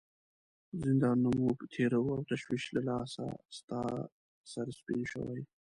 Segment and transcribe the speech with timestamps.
[0.83, 3.25] زندانونه موږ تیروو او تشویش له لاسه
[3.57, 3.81] ستا
[4.51, 5.41] سر سپین شوی.